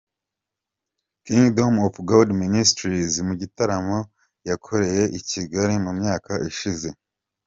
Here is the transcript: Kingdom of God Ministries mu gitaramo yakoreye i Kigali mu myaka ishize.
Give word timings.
Kingdom 1.25 1.73
of 1.85 1.95
God 2.09 2.27
Ministries 2.43 3.13
mu 3.27 3.33
gitaramo 3.41 3.97
yakoreye 4.49 5.03
i 5.19 5.21
Kigali 5.29 5.73
mu 5.85 5.91
myaka 5.99 6.31
ishize. 6.49 6.87